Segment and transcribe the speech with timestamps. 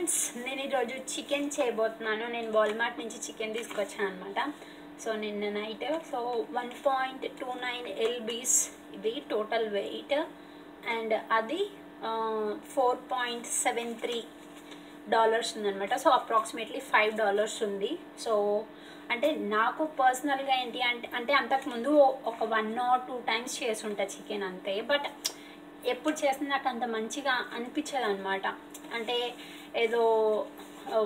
[0.00, 2.24] Friends నేను ఈరోజు chicken చేయబోతున్నాను.
[2.34, 4.38] నేను వాల్మార్ట్ నుంచి చికెన్ తీసుకొచ్చాను అనమాట
[5.02, 6.18] సో నిన్న night so
[6.58, 8.54] one point two nine LBs
[8.96, 10.14] ఇది టోటల్ వెయిట్
[10.94, 11.60] అండ్ అది
[12.74, 14.18] four point seven three
[15.16, 17.92] dollars ఉందనమాట సో అప్రాక్సిమేట్లీ ఫైవ్ డాలర్స్ ఉంది.
[18.24, 18.32] సో
[19.12, 21.92] అంటే నాకు పర్సనల్గా ఏంటి అంటే అంటే అంతకుముందు
[22.32, 24.76] ఒక వన్ ఆర్ టూ టైమ్స్ చేసి ఉంటా చికెన్ అంతే.
[24.92, 25.08] బట్
[25.94, 28.46] ఎప్పుడు చేసిన నాకు అంత మంచిగా అనిపించదు అనమాట
[28.96, 29.16] అంటే
[29.84, 30.02] ఏదో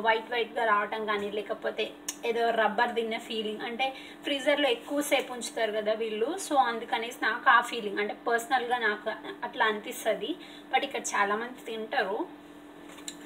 [0.06, 1.84] వైట్ వైట్గా రావటం కానీ లేకపోతే
[2.28, 3.86] ఏదో రబ్బర్ తిన్న ఫీలింగ్ అంటే
[4.24, 6.28] ఫ్రీజర్లో ఎక్కువసేపు ఉంచుతారు కదా వీళ్ళు.
[6.46, 9.08] సో అందుకనేసి నాకు ఆ ఫీలింగ్ అంటే పర్సనల్గా నాకు
[9.46, 10.30] అట్లా అనిపిస్తుంది.
[10.72, 12.18] బట్ ఇక్కడ చాలామంది తింటారు.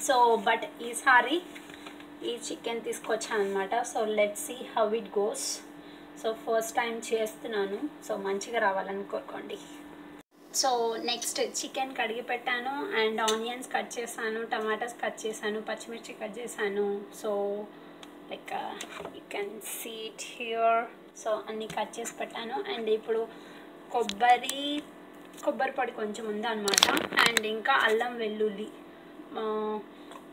[0.09, 0.17] సో
[0.48, 1.37] బట్ ఈసారి
[2.31, 5.48] ఈ చికెన్ తీసుకొచ్చాను అనమాట so let see how it goes
[6.23, 7.79] so first time చేస్తున్నాను.
[8.06, 9.59] సో మంచిగా రావాలని కోరుకోండి.
[10.61, 10.71] సో
[11.09, 16.87] నెక్స్ట్ చికెన్ కడిగి పెట్టాను అండ్ ఆనియన్స్ కట్ చేశాను టమాటాస్ కట్ చేశాను పచ్చిమిర్చి కట్ చేశాను.
[17.21, 17.31] So
[18.31, 18.53] like
[19.17, 20.81] you can see it here
[21.23, 22.56] so అన్నీ కట్ చేసి పెట్టాను.
[22.73, 23.20] అండ్ ఇప్పుడు
[23.95, 24.61] కొబ్బరి
[25.45, 26.86] కొబ్బరి పొడి కొంచెం ఉందన్నమాట.
[27.27, 28.69] అండ్ ఇంకా అల్లం వెల్లుల్లి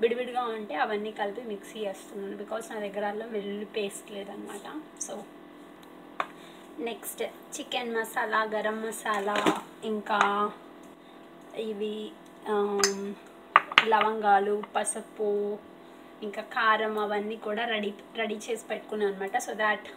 [0.01, 2.35] విడివిడిగా ఉంటే అవన్నీ కలిపి మిక్సీ చేస్తున్నాను.
[2.43, 4.67] బికాస్ నా దగ్గర అల్లం వెల్లుల్లి పేస్ట్ లేదనమాట
[5.05, 5.13] so
[6.79, 7.21] next
[7.57, 9.35] chicken masala garam masala
[9.83, 10.19] ఇంకా
[11.59, 12.11] ఇవి
[13.87, 15.57] లవంగాలు పసుపు
[16.23, 19.87] ఇంకా కారం అవన్నీ కూడా రెడీ రెడీ చేసి పెట్టుకున్నాను అనమాట సో దాట్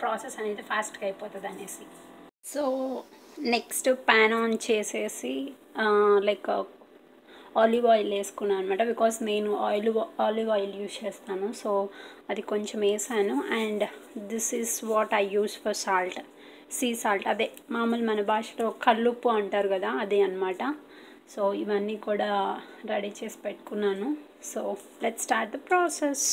[0.00, 1.84] ప్రాసెస్ అనేది ఫాస్ట్గా అయిపోతుంది అనేసి.
[2.44, 2.62] సో
[3.38, 5.54] నెక్స్ట్ ప్యాన్ ఆన్ చేసేసి
[6.20, 6.50] లైక్
[7.56, 11.52] ఆలివ్ ఆయిల్ వేసుకున్నాను అనమాట బికాస్ నేను ఆయిల్ ఆలివ్ ఆయిల్ యూజ్ చేస్తాను.
[11.52, 11.88] సో
[12.30, 13.42] అది కొంచెం వేసాను.
[13.60, 13.84] And
[14.18, 16.20] this is what I use for salt
[16.70, 20.62] sea salt అదే మామూలు మన భాషలో కల్లుప్పు అంటారు కదా అదే అనమాట
[21.34, 22.60] సో ఇవన్నీ కూడా
[22.90, 24.16] రెడీ చేసి పెట్టుకున్నాను.
[24.44, 26.26] So let start the process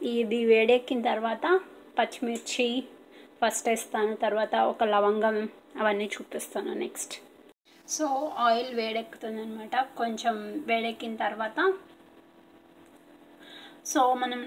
[0.00, 1.60] ఇది వేడెక్కిన తర్వాత
[1.98, 2.84] పచ్చిమిర్చి
[3.42, 4.16] ఫస్ట్ వేస్తాను.
[4.16, 5.48] తర్వాత ఒక లవంగం
[5.80, 7.14] అవన్నీ చూపిస్తాను నెక్స్ట్
[7.88, 8.06] సో
[8.38, 11.60] ఆయిల్ వేడెక్కుతుంది అనమాట కొంచెం వేడెక్కిన తర్వాత
[13.84, 14.40] సో మనం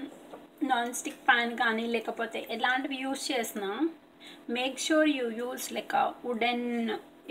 [0.62, 3.70] నాన్ స్టిక్ ప్యాన్ కానీ లేకపోతే ఎలాంటివి యూజ్ చేసినా
[4.50, 5.94] make sure you use like
[6.24, 6.66] wooden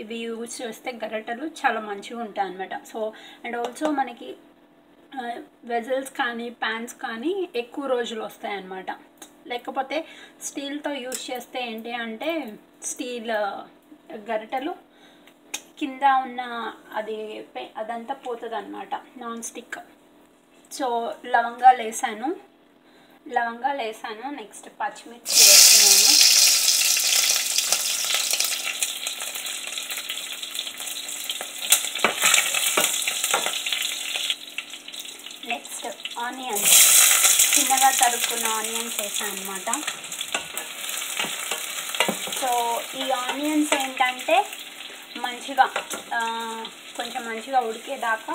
[0.00, 3.00] ఇవి యూజ్ చేస్తే గరటలు చాలా మంచిగా ఉంటాయి అనమాట సో
[3.44, 4.28] అండ్ ఆల్సో మనకి
[5.66, 8.90] వెజల్స్ కానీ ప్యాన్స్ కానీ ఎక్కువ రోజులు వస్తాయి అన్నమాట
[9.46, 9.96] లేకపోతే
[10.40, 12.30] స్టీల్తో యూజ్ చేస్తే ఏంటి అంటే
[12.82, 13.32] స్టీల్
[14.28, 14.72] గరిటెలు
[15.78, 16.40] కింద ఉన్న
[16.98, 17.16] అది
[17.82, 19.78] అదంతా పోతుంది అనమాట నాన్ స్టిక్
[20.70, 20.86] సో
[21.32, 22.28] లవంగాలు వేసాను
[23.26, 26.14] లవంగాలు వేసాను నెక్స్ట్ పచ్చిమిర్చి వేస్తున్నాను.
[35.48, 35.86] నెక్స్ట్
[36.24, 36.74] ఆనియన్స్
[37.54, 39.68] చిన్నగా తరుక్కున్న ఆనియన్స్ వేసాను అనమాట
[42.38, 42.50] సో
[43.00, 44.36] ఈ ఆనియన్స్ ఏంటంటే
[45.24, 45.66] మంచిగా
[46.98, 48.34] కొంచెం మంచిగా ఉడికేదాకా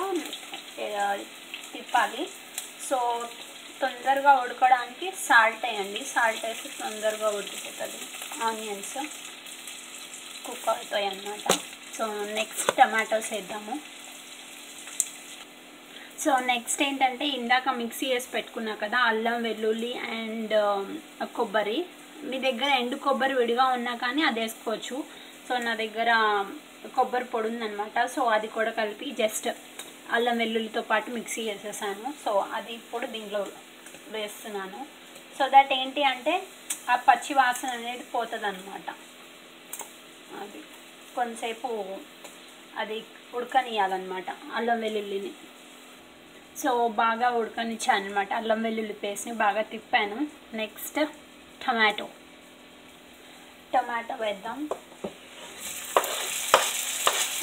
[1.72, 2.24] తిప్పాలి.
[2.88, 2.98] సో
[3.82, 6.00] తొందరగా ఉడకడానికి సాల్ట్ వేయండి.
[6.14, 8.00] సాల్ట్ వేసి తొందరగా ఉడికిపోతుంది.
[8.48, 8.96] ఆనియన్స్
[10.46, 11.46] కుక్ అవుతాయి అన్నమాట.
[11.96, 12.06] సో
[12.38, 13.74] నెక్స్ట్ టమాటోస్ వేద్దాము.
[16.22, 20.54] సో నెక్స్ట్ ఏంటంటే ఇందాక మిక్సీ వేసి పెట్టుకున్నా కదా అల్లం వెల్లుల్లి అండ్
[21.36, 21.78] కొబ్బరి.
[22.28, 24.96] మీ దగ్గర ఎండు కొబ్బరి విడిగా ఉన్నా కానీ అది వేసుకోవచ్చు.
[25.48, 26.10] సో నా దగ్గర
[26.96, 29.48] కొబ్బరి పొడి ఉందనమాట సో అది కూడా కలిపి జస్ట్
[30.16, 32.06] అల్లం వెల్లుల్లితో పాటు మిక్సీ చేసేసాను.
[32.24, 33.40] సో అది ఇప్పుడు దీంట్లో
[34.14, 34.80] వేస్తున్నాను.
[35.38, 36.34] సో దట్ ఏంటి అంటే
[36.92, 38.88] ఆ పచ్చి వాసన అనేది పోతుంది అనమాట
[40.42, 40.60] అది
[41.16, 41.68] కొంతసేపు
[42.82, 42.96] అది
[43.36, 45.32] ఉడకనియాలన్నమాట అల్లం వెల్లుల్లిని.
[46.62, 46.70] సో
[47.02, 50.18] బాగా ఉడకనిచ్చాను అనమాట అల్లం వెల్లుల్లి పేస్ట్ని బాగా తిప్పాను.
[50.60, 51.00] నెక్స్ట్
[51.64, 52.08] టమాటో
[53.74, 54.58] టమాటో వేద్దాం.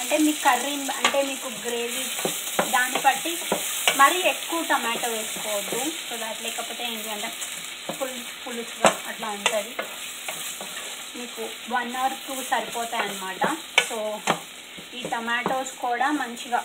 [0.06, 2.04] అంటే మీ కర్రీ అంటే మీకు గ్రేవీ
[2.74, 3.32] దాన్ని బట్టి
[4.00, 5.80] మరీ ఎక్కువ టమాటో వేసుకోవద్దు.
[6.08, 7.30] సో దాట్ లేకపోతే ఏంటి అంటే
[7.98, 9.72] పుల్ పులుసుగా అట్లా ఉంటుంది.
[11.18, 11.42] మీకు
[11.74, 13.44] వన్ అవర్ టూ సరిపోతాయి అన్నమాట
[13.88, 13.98] సో
[14.98, 16.60] ఈ టమాటోస్ కూడా మంచిగా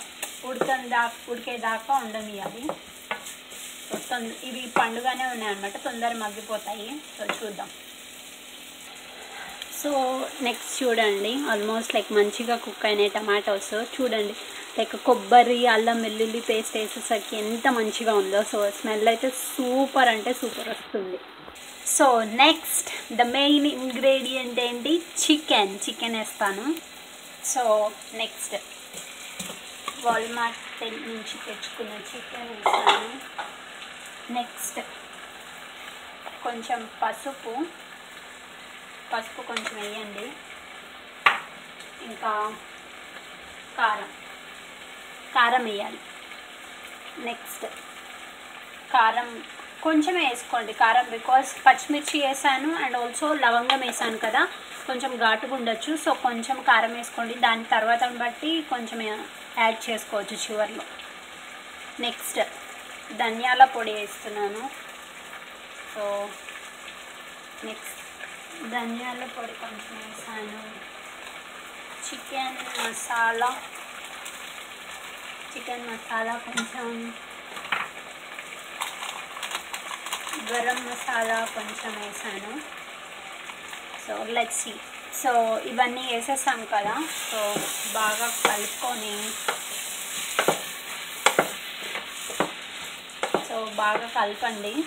[0.48, 2.64] ఉడకని దాకా ఉడికేదాకా ఉండనియాలి
[3.86, 5.76] సో తొంద ఇవి పండుగనే ఉన్నాయన్నమాట.
[5.86, 6.88] తొందర మగ్గిపోతాయి.
[7.16, 7.70] సో చూద్దాం.
[9.80, 9.90] సో
[10.46, 14.34] నెక్స్ట్ చూడండి ఆల్మోస్ట్ లైక్ మంచిగా కుక్ అయినాయి టమాటోస్ చూడండి
[14.78, 18.40] లైక్ కొబ్బరి అల్లం వెల్లుల్లి పేస్ట్ వేసేసరికి ఎంత మంచిగా ఉందో.
[18.52, 21.18] సో స్మెల్ అయితే సూపర్ అంటే సూపర్ వస్తుంది.
[21.96, 22.06] So
[22.42, 24.92] next the main ingredient ఏంటి?
[25.22, 26.66] చికెన్ చికెన్ వేస్తాను.
[27.52, 27.62] సో
[28.14, 28.56] నెక్స్ట్
[30.06, 33.12] వాల్మార్ట్ నుంచి తెచ్చుకున్న చికెన్ వేస్తాను.
[34.38, 34.80] నెక్స్ట్
[36.44, 37.54] కొంచెం పసుపు.
[39.12, 40.26] పసుపు కొంచెం వేయండి.
[42.04, 42.54] ఇంకా
[43.78, 44.10] కారం.
[45.34, 45.98] కారం వేయాలి.
[47.18, 47.66] నెక్స్ట్
[48.92, 49.44] కారం
[49.82, 50.72] కొంచెం వేసుకోండి.
[50.72, 54.48] కారం బికాస్ పచ్చిమిర్చి వేసాను అండ్ ఆల్సో లవంగం వేసాను కదా
[54.86, 55.96] కొంచెం ఘాటుగా ఉండొచ్చు.
[55.96, 57.34] సో కొంచెం కారం వేసుకోండి.
[57.34, 59.02] దాని తర్వాత బట్టి కొంచెం
[59.58, 60.84] యాడ్ చేసుకోవచ్చు చివర్లో.
[62.00, 62.40] నెక్స్ట్
[63.16, 64.70] ధనియాల పొడి వేస్తున్నాను.
[65.94, 66.30] సో
[67.64, 67.99] నెక్స్ట్
[68.68, 70.90] ధనియాల పొడి కొంచెం వేసాను.
[72.08, 73.62] చికెన్ మసాలా.
[75.56, 77.14] చికెన్ మసాలా కొంచెం.
[80.52, 82.60] గరం మసాలా కొంచెం వేసాను.
[84.06, 84.74] సో లచ్చి
[85.22, 87.08] సో ఇవన్నీ వేసేసాం కదా.
[87.30, 87.54] సో
[87.92, 89.30] బాగా కలుపుకొని.
[93.48, 94.84] సో బాగా కలపండి.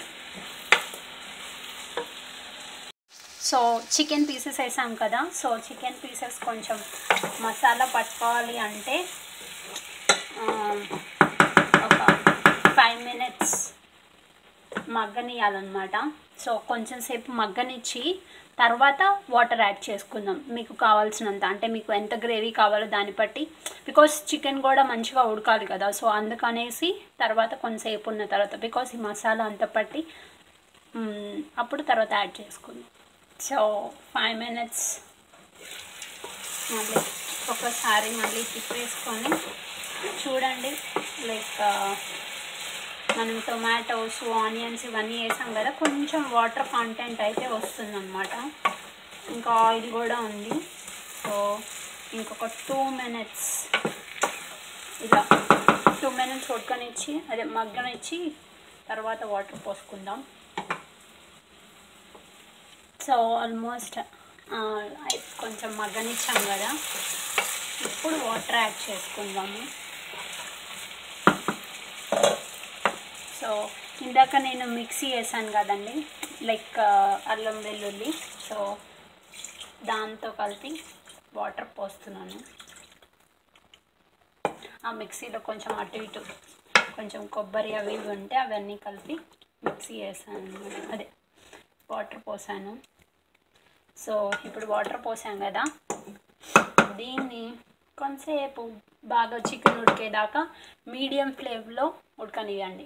[3.53, 3.59] సో
[3.93, 6.77] చికెన్ పీసెస్ వేసాం కదా సో చికెన్ పీసెస్ కొంచెం
[7.43, 8.95] మసాలా పట్టుకోవాలి అంటే
[11.87, 11.99] ఒక
[12.77, 13.55] ఫైవ్ మినిట్స్
[14.95, 15.97] మగ్గనియాలన్నమాట
[16.43, 18.03] సో కొంచెం సేపు మగ్గనిచ్చి
[18.61, 19.01] తర్వాత
[19.33, 20.39] వాటర్ యాడ్ చేసుకుందాం.
[20.55, 23.43] మీకు కావాల్సినంత అంటే మీకు ఎంత గ్రేవీ కావాలో దాన్ని బట్టి.
[23.89, 26.91] బికాస్ చికెన్ కూడా మంచిగా ఉడకాలి కదా సో అందుకనేసి
[27.23, 30.03] తర్వాత కొంచెంసేపు ఉన్న తర్వాత బికాస్ ఈ మసాలా అంత పట్టి
[31.63, 32.89] అప్పుడు తర్వాత యాడ్ చేసుకుందాం.
[33.45, 33.59] సో
[34.11, 34.87] ఫైవ్ మినిట్స్
[36.73, 36.99] మళ్ళీ
[37.53, 39.31] ఒకసారి మళ్ళీ తిప్పేసుకొని
[40.21, 40.71] చూడండి
[41.29, 41.89] లైక్ uh,
[43.17, 48.33] మనం టొమాటోస్ ఆనియన్స్ ఇవన్నీ వేసాం కదా కొంచెం వాటర్ కంటెంట్ అయితే వస్తుందన్నమాట.
[49.33, 50.55] ఇంకా ఆయిల్ కూడా ఉంది.
[51.19, 51.33] సో
[52.17, 53.51] ఇంకొక టూ మినిట్స్
[55.05, 55.21] ఇలా
[55.99, 58.19] టూ మినిట్స్ ఉడకనిచ్చి అదే మగ్గనిచ్చి
[58.89, 60.19] తర్వాత వాటర్ పోసుకుందాం.
[63.05, 63.97] సో ఆల్మోస్ట్
[65.41, 66.69] కొంచెం మగ్గనిచ్చాం కదా.
[67.87, 69.61] ఇప్పుడు వాటర్ యాడ్ చేసుకుందాము.
[73.39, 73.49] సో
[74.05, 75.95] ఇందాక నేను మిక్సీ వేసాను కదండి
[76.49, 76.79] లైక్
[77.33, 78.11] అల్లం వెల్లుల్లి.
[78.47, 78.57] సో
[79.89, 80.71] దాంతో కలిపి
[81.39, 82.39] వాటర్ పోస్తున్నాను.
[84.87, 86.21] ఆ మిక్సీలో కొంచెం అటు ఇటు
[86.95, 89.15] కొంచెం కొబ్బరి అవి ఇవి ఉంటే అవన్నీ కలిపి
[89.65, 90.63] మిక్సీ వేసాను
[90.93, 91.07] అదే
[91.91, 92.73] వాటర్ పోసాను.
[93.97, 95.63] సో ఇప్పుడు వాటర్ పోసాం కదా.
[96.99, 97.45] దీన్ని
[97.97, 98.61] కొంతసేపు
[99.05, 100.41] బాగా చికెన్ ఉడికేదాకా
[100.87, 101.85] మీడియం ఫ్లేమ్లో
[102.19, 102.85] ఉడకనివ్వండి.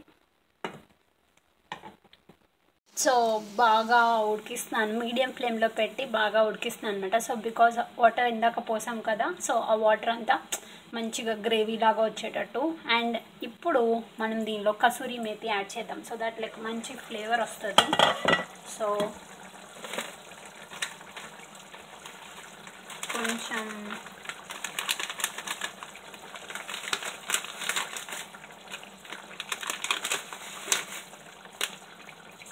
[2.98, 3.14] సో
[3.56, 4.00] బాగా
[4.30, 4.94] ఉడికిస్తున్నాను.
[5.00, 9.28] మీడియం ఫ్లేమ్లో పెట్టి బాగా ఉడికిస్తున్నాను అనమాట సో బికాజ్ వాటర్ ఇందాక పోసాం కదా.
[9.48, 10.38] సో ఆ వాటర్ అంతా
[10.94, 12.62] మంచిగా గ్రేవీ లాగా వచ్చేటట్టు.
[12.98, 13.18] అండ్
[13.48, 16.04] ఇప్పుడు మనం దీనిలో కసూరి మేతి యాడ్ చేద్దాం.
[16.10, 17.86] సో దాట్ లైక్ మంచి ఫ్లేవర్ వస్తుంది.
[18.78, 18.88] సో
[23.28, 23.66] కొంచెం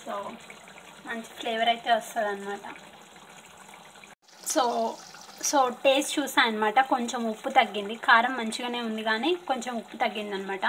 [0.01, 0.15] సో
[1.07, 2.65] మంచి ఫ్లేవర్ అయితే వస్తుంది అనమాట
[4.53, 4.63] సో
[5.49, 7.95] సో టేస్ట్ చూసాను అనమాట కొంచెం ఉప్పు తగ్గింది.
[8.07, 10.65] కారం మంచిగానే ఉంది కానీ కొంచెం ఉప్పు తగ్గింది అనమాట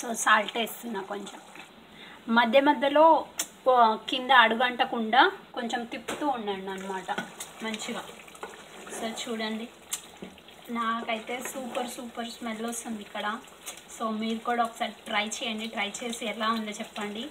[0.00, 1.40] సో సాల్ట్ వేస్తున్నా కొంచెం.
[2.38, 3.06] మధ్య మధ్యలో
[4.10, 5.22] కింద అడుగంటకుండా
[5.56, 7.10] కొంచెం తిప్పుతూ ఉండండి అనమాట
[7.64, 8.02] మంచిగా.
[9.02, 9.64] ఒకసారి చూడండి.
[10.74, 13.26] నాకైతే సూపర్ సూపర్ స్మెల్ వస్తుంది ఇక్కడ.
[13.94, 15.66] సో మీరు కూడా ఒకసారి ట్రై చేయండి.
[15.74, 17.24] ట్రై చేసి ఎలా ఉందో చెప్పండి.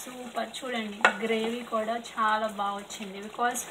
[0.00, 0.98] సూపర్ చూడండి.
[1.22, 3.18] గ్రేవీ కూడా చాలా బాగా వచ్చింది.
[3.26, 3.62] బికాజ్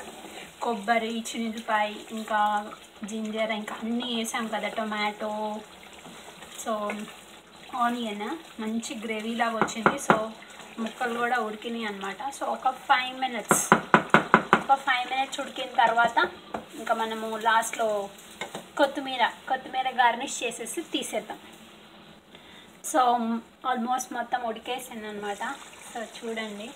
[0.65, 1.87] కొబ్బరి చిన్నిపాయ
[2.17, 2.41] ఇంకా
[3.11, 5.31] జింజర్ ఇంకా అన్నీ వేసాం కదా టొమాటో.
[6.63, 6.73] సో
[7.85, 8.27] ఆనియన్
[8.63, 9.97] మంచి గ్రేవీ లాగా వచ్చింది.
[10.09, 10.17] సో
[10.83, 13.65] ముక్కలు కూడా ఉడికినాయి అనమాట సో ఒక ఫైవ్ మినిట్స్
[14.61, 16.19] ఒక ఫైవ్ మినిట్స్ ఉడికిన తర్వాత
[16.79, 17.87] ఇంకా మనము లాస్ట్లో
[18.77, 21.39] కొత్తిమీర కొత్తిమీర గార్నిష్ చేసేసి తీసేద్దాం.
[22.91, 22.99] సో
[23.69, 25.43] ఆల్మోస్ట్ మొత్తం ఉడికేసింది అనమాట
[25.91, 26.67] సో చూడండి.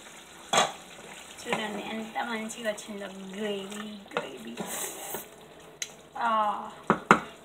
[1.41, 3.08] చూడండి ఎంత మంచిగా వచ్చిందో.
[3.38, 4.55] గ్రేవీ గ్రేవీ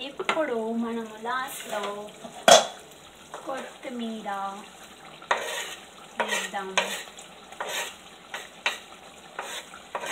[0.06, 1.82] ఇప్పుడు మనము లాస్ట్లో
[3.46, 4.30] కొత్తిమీర
[6.22, 6.68] వేద్దాం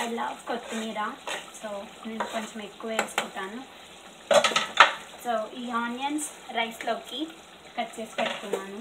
[0.05, 1.01] ఐ లవ్ కొత్తిమీర.
[1.65, 1.71] సో
[2.07, 3.61] నేను కొంచెం ఎక్కువ వేసుకుంటాను.
[5.25, 7.21] సో ఈ ఆనియన్స్ రైస్లోకి
[7.77, 8.81] కట్ చేసి పెట్టుకున్నాను.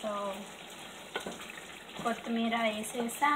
[0.00, 0.10] సో
[2.02, 3.32] కొత్తిమీర వేసేసా.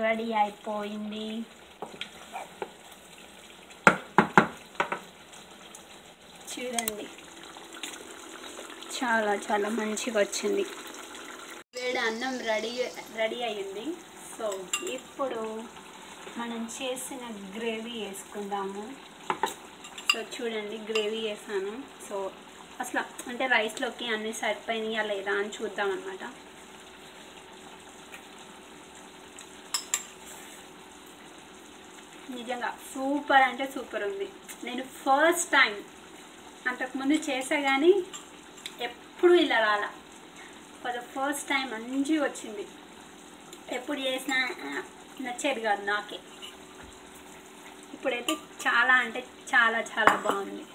[0.00, 1.26] రెడీ అయిపోయింది.
[6.52, 7.06] చూడండి.
[8.96, 10.64] చాలా చాలా మంచిగా వచ్చింది.
[11.76, 12.72] వేడి అన్నం రెడీ
[13.16, 13.86] రెడీ అయ్యింది.
[14.36, 14.46] సో
[14.96, 15.42] ఇప్పుడు
[16.38, 17.24] మనం చేసిన
[17.56, 18.84] గ్రేవీ వేసుకుందాము.
[20.10, 21.74] సో చూడండి గ్రేవీ వేసాను
[22.06, 22.16] సో
[22.82, 26.24] అసలు అంటే రైస్లోకి అన్ని సరిపోయినాయా లేదా అని చూద్దాం అనమాట
[32.36, 34.26] నిజంగా సూపర్ అంటే సూపర్ ఉంది.
[34.66, 35.72] నేను ఫస్ట్ టైం
[36.70, 37.92] అంతకుముందు చేసా కానీ
[38.86, 39.90] ఎప్పుడు ఇలా రాలా.
[40.82, 42.64] ఫర్ ద ఫస్ట్ టైం మంచిగా వచ్చింది.
[43.77, 44.71] ఎప్పుడు చేసినా ఆ,
[45.25, 46.17] నచ్చేది కాదు నాకే
[47.95, 48.33] ఇప్పుడైతే
[48.65, 49.21] చాలా అంటే
[49.53, 50.65] చాలా చాలా బాగుంది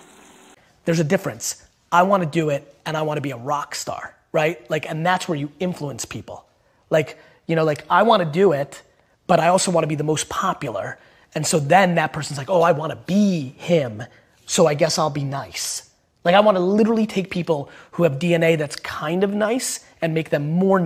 [0.87, 1.47] there's a difference.
[1.93, 4.03] I want to do it and I want to be a rock star,
[4.39, 4.57] right?
[4.73, 6.39] Like, and that's where you influence people.
[6.91, 7.11] Like,
[7.49, 8.73] you know, like I want to do it,
[9.31, 10.87] but I also want to be the most popular.
[11.37, 13.25] And so then that person's like, oh, I want to be
[13.69, 13.93] him.
[14.49, 15.67] So I guess I'll be nice.
[16.25, 17.61] Like, I want to literally take people
[17.93, 19.69] who have DNA that's kind of nice
[20.01, 20.79] and make them more